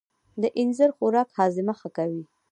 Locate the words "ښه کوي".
1.79-2.23